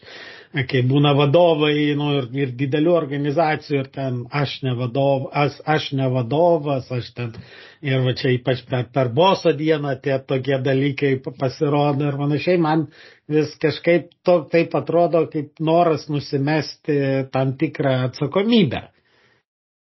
[0.69, 5.89] kai būna vadovai nu, ir, ir didelių organizacijų ir ten aš ne, vadov, aš, aš
[5.97, 7.33] ne vadovas, aš ten
[7.81, 12.91] ir va čia ypač per, per boso dieną tie tokie dalykai pasirodo ir panašiai, man
[13.25, 18.91] vis kažkaip to, taip atrodo kaip noras nusimesti tam tikrą atsakomybę.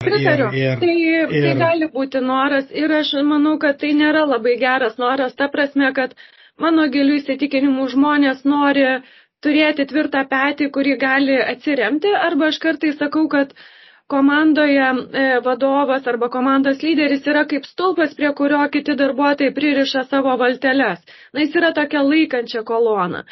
[0.08, 0.48] Pritariu.
[0.52, 0.94] Ir, ir, tai,
[1.28, 1.44] tai ir...
[1.48, 5.92] tai gali būti noras ir aš manau, kad tai nėra labai geras noras, ta prasme,
[5.96, 6.16] kad
[6.60, 8.88] mano gilių įsitikinimų žmonės nori
[9.44, 13.52] turėti tvirtą petį, kurį gali atsiremti, arba aš kartais sakau, kad
[14.12, 20.36] komandoje e, vadovas arba komandos lyderis yra kaip stulpas, prie kurio kiti darbuotojai pririša savo
[20.40, 21.04] valteles.
[21.32, 23.24] Na, jis yra tokia laikančia kolona.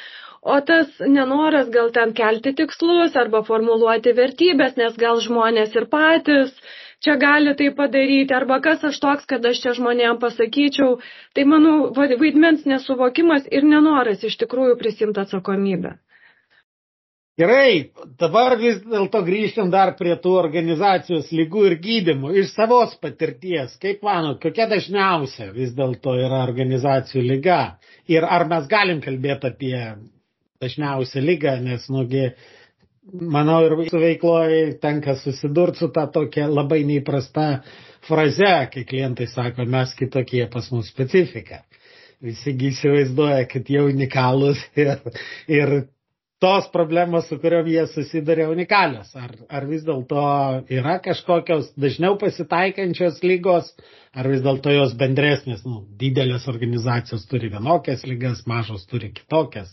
[0.43, 6.55] O tas nenoras gal ten kelti tikslus arba formuluoti vertybės, nes gal žmonės ir patys
[7.03, 10.97] čia gali tai padaryti, arba kas aš toks, kad aš čia žmonėm pasakyčiau,
[11.35, 15.93] tai manau vaidmens nesuvokimas ir nenoras iš tikrųjų prisimti atsakomybę.
[17.39, 22.33] Gerai, dabar vis dėlto grįžtam dar prie tų organizacijos lygų ir gydimų.
[22.43, 27.61] Iš savos patirties, kaip manot, kokia dažniausia vis dėlto yra organizacijų lyga?
[28.11, 29.79] Ir ar mes galim kalbėti apie
[30.62, 32.29] dažniausia lyga, nes, nugi,
[33.12, 37.46] manau, ir su veikloje tenka susidurti su tą tokia labai neįprasta
[38.09, 41.62] fraze, kai klientai sako, mes kitokie pas mus specifika.
[42.22, 44.94] Visi įsivaizduoja, kad jie unikalus ir,
[45.51, 45.75] ir
[46.42, 49.12] tos problemos, su kuriuom jie susidarė unikalios.
[49.18, 50.22] Ar, ar vis dėlto
[50.75, 53.70] yra kažkokios dažniau pasitaikančios lygos,
[54.14, 59.70] ar vis dėlto jos bendresnės, nu, didelės organizacijos turi vienokias lygas, mažos turi kitokias.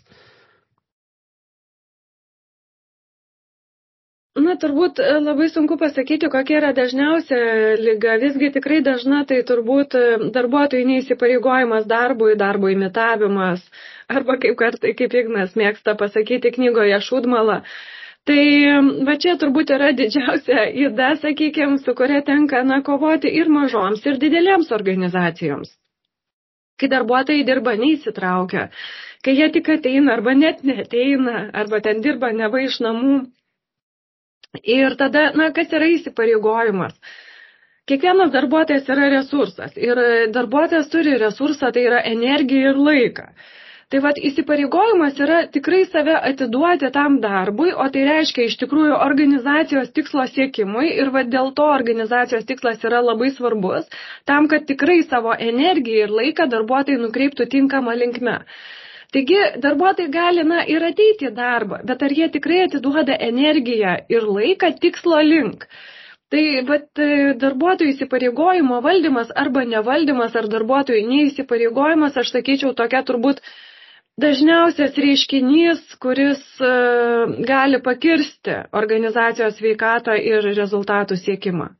[4.50, 7.40] Na, turbūt e, labai sunku pasakyti, kokia yra dažniausia
[7.78, 8.16] lyga.
[8.24, 10.06] Visgi tikrai dažna tai turbūt e,
[10.38, 13.62] darbuotojų neįsipareigojimas darbui, darbo imitavimas,
[14.18, 17.60] arba kaip, kartai, kaip Ignas mėgsta pasakyti knygoje šūdmala.
[18.30, 18.42] Tai
[19.06, 24.18] va čia turbūt yra didžiausia įda, sakykime, su kuria tenka na, kovoti ir mažoms, ir
[24.24, 25.76] didelėms organizacijoms.
[26.82, 28.70] Kai darbuotojai dirba neįsitraukia,
[29.26, 33.20] kai jie tik ateina arba net neteina, arba ten dirba neva iš namų
[34.64, 36.96] Ir tada, na, kas yra įsipareigojimas?
[37.90, 40.00] Kiekvienas darbuotojas yra resursas ir
[40.34, 43.28] darbuotojas turi resursą, tai yra energiją ir laiką.
[43.90, 49.90] Tai vad įsipareigojimas yra tikrai save atiduoti tam darbui, o tai reiškia iš tikrųjų organizacijos
[49.96, 53.90] tikslo siekimui ir vad dėl to organizacijos tikslas yra labai svarbus,
[54.30, 58.38] tam, kad tikrai savo energiją ir laiką darbuotojai nukreiptų tinkamą linkme.
[59.14, 64.28] Taigi darbuotojai gali na, ir ateiti į darbą, bet ar jie tikrai atiduoda energiją ir
[64.36, 65.66] laiką tikslo link?
[66.30, 67.02] Tai bet
[67.42, 73.42] darbuotojų įsipareigojimo valdymas arba nevaldymas ar darbuotojų neįsipareigojimas, aš sakyčiau, tokia turbūt
[74.22, 81.72] dažniausias reiškinys, kuris uh, gali pakirsti organizacijos veikatą ir rezultatų siekimą.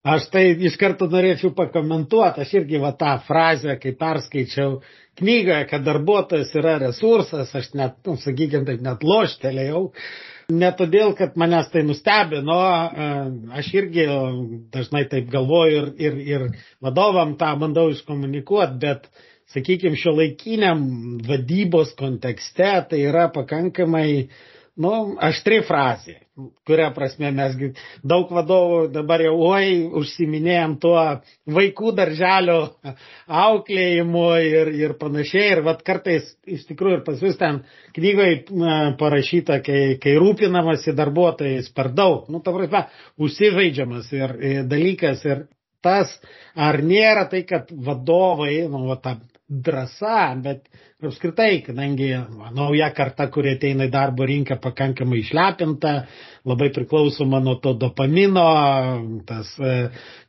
[0.00, 4.78] Aš tai iš karto norėčiau pakomentuoti, aš irgi va tą frazę, kai perskaičiau
[5.20, 9.84] knygoje, kad darbuotojas yra resursas, aš net, nu, sakykime, taip net loštelėjau.
[10.50, 12.58] Ne todėl, kad manęs tai nustebino,
[13.54, 14.06] aš irgi
[14.74, 16.46] dažnai taip galvoju ir, ir, ir
[16.82, 19.06] vadovam tą bandau iškomunikuoti, bet,
[19.54, 20.82] sakykime, šio laikiniam
[21.26, 24.34] vadybos kontekste tai yra pakankamai uh,
[24.80, 26.16] nu, aštri frazė,
[26.68, 27.56] kuria prasme mes
[28.06, 31.02] daug vadovų dabar jau oi užsiminėjom tuo
[31.50, 32.58] vaikų darželio
[33.26, 35.46] auklėjimu ir, ir panašiai.
[35.56, 37.62] Ir vat kartais iš tikrųjų ir pas jūs ten
[37.96, 38.42] knygoje
[39.00, 42.86] parašyta, kai, kai rūpinamasi darbuotojais per daug, nu, ta prasme,
[43.20, 45.26] užsižaidžiamas ir, ir dalykas.
[45.26, 45.48] Ir
[45.84, 46.12] tas,
[46.54, 49.16] ar nėra tai, kad vadovai, nu, va, ta
[49.50, 50.68] drąsa, bet
[51.02, 52.10] apskritai, kadangi
[52.54, 55.94] nauja karta, kurie ateina į darbo rinką pakankamai išlepinta,
[56.46, 58.46] labai priklausoma nuo to dopamino,
[59.26, 59.74] tas, e,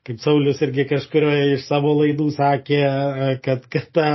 [0.07, 4.09] kaip Saulis irgi kažkurioje iš savo laidų sakė, e, kad, kad ta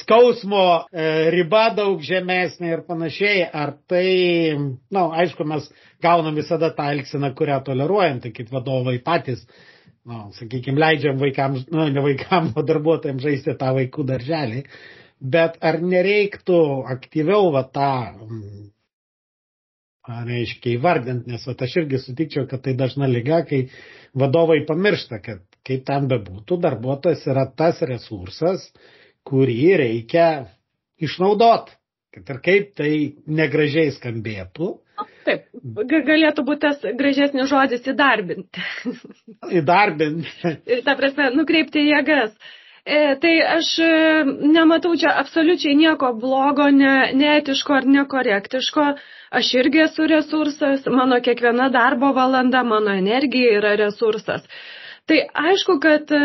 [0.00, 4.06] skausmo e, riba daug žemesnė ir panašiai, ar tai,
[4.90, 5.68] na, nu, aišku, mes
[6.02, 9.44] gaunam visada tą elgseną, kurią toleruojam, tai kaip vadovai patys
[10.08, 14.64] nu, sakykime, leidžiam vaikams, nu, ne vaikams, o darbuotojams žaisti tą vaikų darželį,
[15.20, 16.60] bet ar nereiktų
[16.94, 17.92] aktyviau va tą,
[20.10, 23.66] reiškia, įvardinti, nes va, aš irgi sutikčiau, kad tai dažna lyga, kai
[24.18, 28.64] vadovai pamiršta, kad kaip ten bebūtų, darbuotojas yra tas resursas,
[29.28, 30.30] kurį reikia
[31.00, 31.76] išnaudoti.
[32.10, 32.92] Kad ir kaip tai
[33.30, 34.72] negražiai skambėtų,
[35.30, 35.44] Taip,
[36.08, 38.64] galėtų būti tas gražesnis žodis įdarbinti.
[39.60, 40.56] Įdarbinti.
[40.86, 42.34] Ta prasme, nukreipti jėgas.
[42.80, 43.90] E, tai aš e,
[44.56, 48.86] nematau čia absoliučiai nieko blogo, ne, neetiško ar nekorektiško.
[49.40, 54.48] Aš irgi esu resursas, mano kiekviena darbo valanda, mano energija yra resursas.
[55.10, 56.18] Tai aišku, kad e,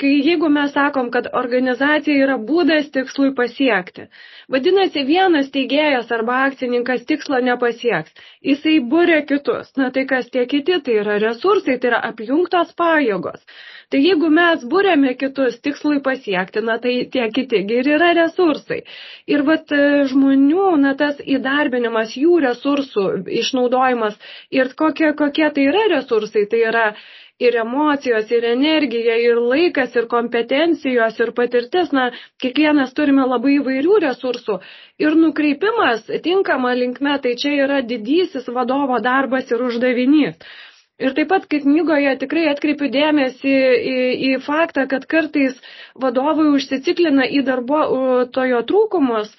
[0.00, 4.04] kai jeigu mes sakom, kad organizacija yra būdas tikslui pasiekti,
[4.52, 8.12] vadinasi, vienas teigėjas arba akcininkas tikslo nepasieks.
[8.44, 9.70] Jisai būrė kitus.
[9.80, 13.40] Na tai kas tie kiti, tai yra resursai, tai yra apjungtos pajėgos.
[13.90, 18.82] Tai jeigu mes būrėme kitus tikslui pasiekti, na tai tie kitigi ir yra resursai.
[19.32, 19.80] Ir vat e,
[20.12, 23.08] žmonių, na tas įdarbinimas, jų resursų
[23.40, 24.20] išnaudojimas
[24.60, 26.86] ir kokie, kokie tai yra resursai, tai yra
[27.40, 31.92] ir emocijos, ir energija, ir laikas, ir kompetencijos, ir patirtis.
[31.96, 32.10] Na,
[32.42, 34.58] kiekvienas turime labai įvairių resursų.
[35.00, 40.36] Ir nukreipimas tinkama linkme, tai čia yra didysis vadovo darbas ir uždavinys.
[41.00, 43.54] Ir taip pat, kaip knygoje tikrai atkreipiu dėmesį
[43.92, 45.56] į, į faktą, kad kartais
[46.02, 49.30] vadovai užsiciklina į darbuotojo trūkumus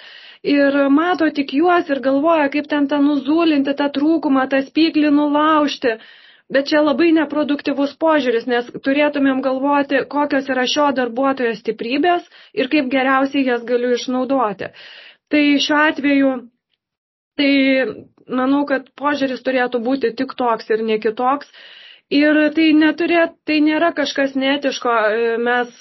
[0.56, 6.00] ir mato tik juos ir galvoja, kaip ten tą nuzulinti, tą trūkumą, tą spyklį nulaužti.
[6.52, 12.90] Bet čia labai neproduktyvus požiūris, nes turėtumėm galvoti, kokios yra šio darbuotojo stiprybės ir kaip
[12.92, 14.72] geriausiai jas galiu išnaudoti.
[15.32, 16.34] Tai šiuo atveju
[17.40, 17.52] Tai
[18.40, 21.50] manau, kad požiūris turėtų būti tik toks ir ne kitoks.
[22.12, 24.96] Ir tai, neturėt, tai nėra kažkas netiško.
[25.48, 25.78] Mes,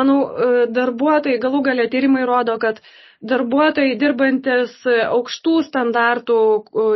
[0.00, 0.16] manau,
[0.78, 2.80] darbuotojai, galų galę tyrimai rodo, kad
[3.24, 6.38] darbuotojai dirbantis aukštų standartų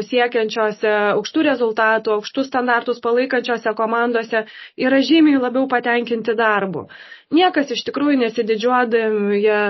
[0.08, 4.44] siekiančiose, aukštų rezultatų, aukštus standartus palaikančiose komandose
[4.76, 6.88] yra žymiai labiau patenkinti darbu.
[7.34, 9.62] Niekas iš tikrųjų nesididžiuodami, jie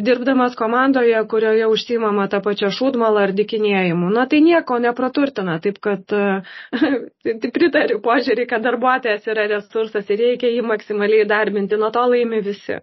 [0.00, 4.10] dirbdamas komandoje, kurioje užsimama tą pačią šūdmalą ar dikinėjimu.
[4.14, 6.22] Na tai nieko nepraturtina, taip kad e,
[7.56, 12.78] pritariu požiūrį, kad darbuotojas yra resursas ir reikia jį maksimaliai darbinti, nuo to laimi visi.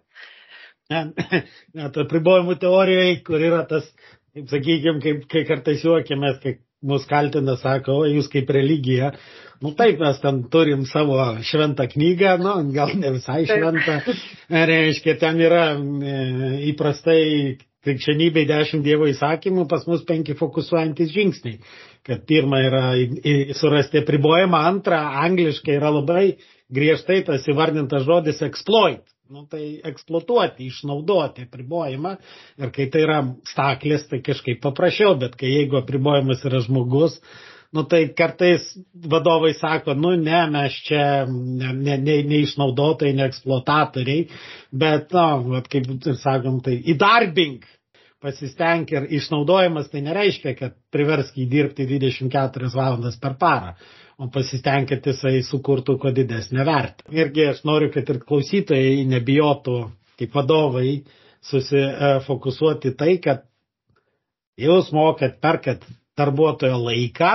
[0.93, 3.87] Net apribojimų teorijoje, kur yra tas,
[4.35, 9.15] kaip sakykime, kaip, kai kartais juokėmės, kai mus kaltina, sako, o jūs kaip religija,
[9.63, 11.15] Nu taip, mes ten turim savo
[11.47, 14.01] šventą knygą, nu, gal ne visai šventą.
[14.71, 16.17] Reiškia, ten yra e,
[16.71, 17.21] įprastai
[17.85, 21.59] krikščionybei dešimt Dievo įsakymų, pas mus penki fokusuojantis žingsniai.
[22.05, 22.83] Kad pirma yra
[23.57, 26.25] surasti apribojimą, antra, angliškai yra labai
[26.73, 29.05] griežtai tas įvardintas žodis exploit.
[29.33, 32.11] Nu, tai eksploatuoti, išnaudoti apribojimą.
[32.61, 33.17] Ir kai tai yra
[33.49, 37.17] staklės, tai kažkaip paprasčiau, bet kai jeigu apribojimas yra žmogus,
[37.75, 44.27] Nu tai kartais vadovai sako, nu ne, mes čia neišnaudotojai, ne, ne, ne neeksploatatoriai,
[44.71, 47.65] bet, nu, kaip ir sakom, tai įdarbink,
[48.23, 53.75] pasistenk ir išnaudojimas tai nereiškia, kad priversk jį dirbti 24 valandas per parą,
[54.17, 57.05] o pasistenk, kad jisai sukurtų kuo didesnę vertę.
[57.15, 59.77] Irgi aš noriu, kad ir klausytojai nebijotų,
[60.19, 61.01] kaip vadovai,
[61.45, 63.43] susifokusuoti tai, kad
[64.59, 65.83] jūs mokat, perkat
[66.17, 67.33] darbuotojo laiką,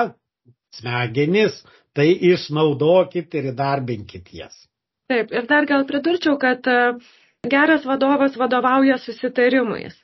[0.74, 1.60] smegenis,
[1.94, 4.54] tai išnaudokit ir įdarbinkit jas.
[5.10, 6.78] Taip, ir dar gal pridurčiau, kad e,
[7.50, 9.96] geras vadovas vadovauja susitarimais.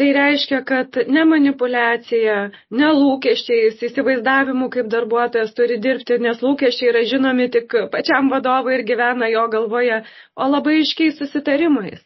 [0.00, 2.36] Tai reiškia, kad ne manipulacija,
[2.80, 8.86] ne lūkesčiais, įsivaizdavimu, kaip darbuotojas turi dirbti, nes lūkesčiai yra žinomi tik pačiam vadovui ir
[8.88, 10.00] gyvena jo galvoje,
[10.40, 12.00] o labai iškiais susitarimais.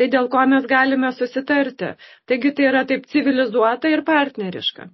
[0.00, 1.92] Tai dėl ko mes galime susitarti.
[2.24, 4.88] Taigi tai yra taip civilizuota ir partneriška.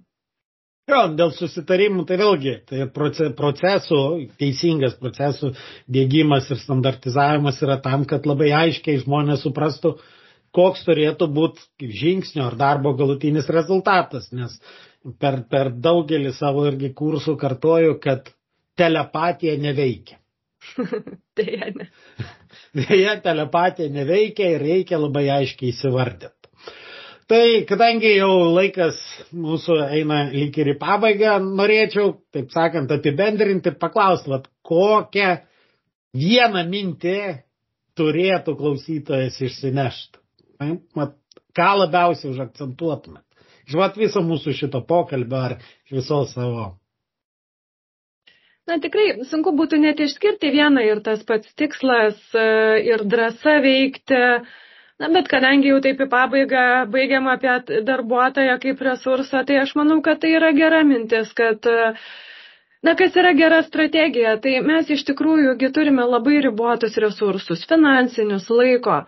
[0.91, 2.91] Jo, dėl susitarimų, tai vėlgi, tai
[3.39, 4.01] procesų,
[4.43, 5.55] teisingas procesų
[5.87, 10.01] dėgymas ir standartizavimas yra tam, kad labai aiškiai žmonės suprastų,
[10.55, 14.57] koks turėtų būti žingsnio ar darbo galutinis rezultatas, nes
[15.19, 18.29] per, per daugelį savo irgi kursų kartoju, kad
[18.79, 20.19] telepatija neveikia.
[21.37, 21.87] Deja, ne.
[22.77, 26.35] Deja, telepatija neveikia ir reikia labai aiškiai įsivardyti.
[27.31, 28.97] Tai kadangi jau laikas
[29.31, 35.37] mūsų eina lyg ir į pabaigą, norėčiau, taip sakant, apibendrinti, paklausti, vat, kokią
[36.17, 37.15] vieną mintį
[37.95, 40.20] turėtų klausytojas išsinešti.
[40.97, 41.17] Vat,
[41.57, 43.25] ką labiausiai užakcentuotumėt?
[43.71, 45.57] Žinot viso mūsų šito pokalbio ar
[45.91, 46.71] visos savo
[48.69, 52.43] Na tikrai sunku būtų net išskirti vieną ir tas pats tikslas e,
[52.87, 54.19] ir drąsa veikti,
[55.01, 57.53] Na, bet kadangi jau taip į pabaigą baigiam apie
[57.87, 61.65] darbuotoją kaip resursą, tai aš manau, kad tai yra gera mintis, kad,
[62.85, 68.99] na, kas yra gera strategija, tai mes iš tikrųjų turime labai ribotus resursus, finansinius, laiko.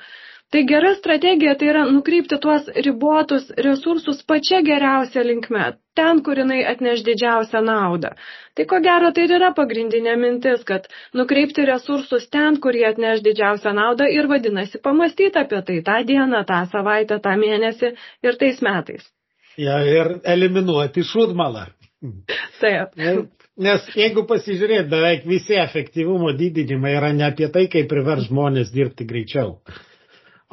[0.54, 6.60] Tai gera strategija tai yra nukreipti tuos ribotus resursus pačia geriausia linkme, ten, kur jinai
[6.70, 8.12] atneš didžiausią naudą.
[8.54, 10.86] Tai ko gero tai ir yra pagrindinė mintis, kad
[11.18, 16.42] nukreipti resursus ten, kur jie atneš didžiausią naudą ir vadinasi pamastyti apie tai tą dieną,
[16.52, 17.90] tą savaitę, tą mėnesį
[18.30, 19.08] ir tais metais.
[19.58, 21.64] Ja, ir eliminuoti šūdmalą.
[22.60, 22.94] Taip.
[23.64, 29.10] Nes jeigu pasižiūrėt, beveik visi efektyvumo didinimai yra ne apie tai, kaip privers žmonės dirbti
[29.10, 29.58] greičiau.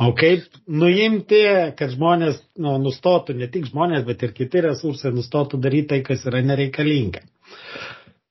[0.00, 1.42] O kaip nuimti,
[1.76, 6.24] kad žmonės nu, nustotų, ne tik žmonės, bet ir kiti resursai nustotų daryti tai, kas
[6.30, 7.20] yra nereikalinga.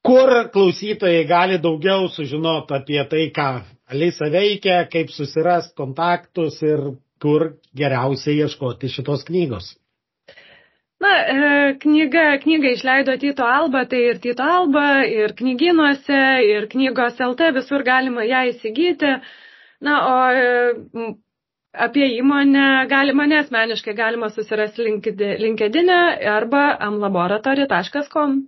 [0.05, 3.49] Kur klausytojai gali daugiau sužinoti apie tai, ką
[3.89, 6.81] Alisa veikia, kaip susirast kontaktus ir
[7.21, 9.69] kur geriausiai ieškoti šitos knygos.
[10.99, 11.39] Na, e,
[11.79, 17.85] knyga, knyga išleido Tito Alba, tai ir Tito Alba, ir knyginuose, ir knygos LT, visur
[17.87, 19.13] galima ją įsigyti.
[19.85, 21.13] Na, o
[21.73, 25.89] Apie įmonę gali, mane asmeniškai galima susirasti LinkedIn
[26.31, 28.39] arba amlaboratory.com.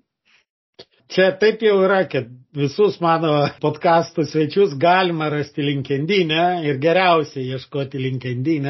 [1.12, 6.34] Čia taip jau yra, kad visus mano podkastų svečius galima rasti LinkedIn
[6.66, 8.70] ir geriausiai ieškoti LinkedIn,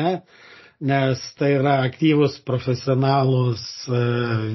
[0.81, 4.03] nes tai yra aktyvus profesionalus, e,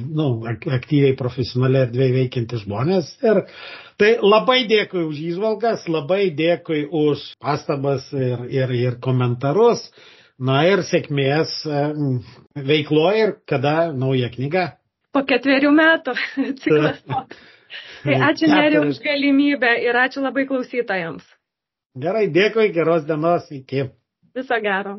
[0.06, 3.12] nu, aktyviai profesionaliai erdvėje veikianti žmonės.
[3.22, 3.44] Ir
[3.96, 9.86] Tai labai dėkui už įžvalgas, labai dėkui už pastabas ir, ir, ir komentarus.
[10.36, 11.62] Na ir sėkmės
[12.60, 14.66] veikloje ir kada nauja knyga.
[15.16, 16.12] Po ketverių metų
[16.60, 17.40] ciklas toks.
[18.04, 21.24] Tai ačiū Neriu už galimybę ir ačiū labai klausytojams.
[21.96, 23.88] Gerai, dėkui, geros dienos, iki.
[24.36, 24.98] Viso gero.